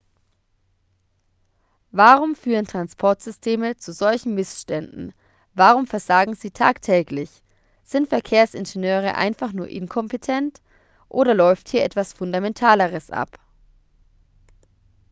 warum 1.91 2.33
führen 2.35 2.65
transportsysteme 2.65 3.77
zu 3.77 3.93
solchen 3.93 4.33
missständen 4.33 5.13
warum 5.53 5.85
versagen 5.85 6.33
sie 6.33 6.49
tagtäglich 6.49 7.29
sind 7.83 8.09
verkehrsingenieure 8.09 9.13
einfach 9.13 9.53
nur 9.53 9.67
inkompetent 9.67 10.59
oder 11.07 11.35
läuft 11.35 11.69
hier 11.69 11.83
etwas 11.83 12.13
fundamentaleres 12.13 13.11
ab 13.11 13.37